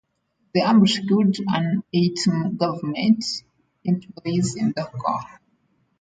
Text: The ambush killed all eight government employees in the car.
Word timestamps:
The 0.55 0.61
ambush 0.63 0.97
killed 1.07 1.35
all 1.47 1.83
eight 1.93 2.17
government 2.57 3.23
employees 3.83 4.55
in 4.55 4.73
the 4.75 4.89
car. 4.99 5.39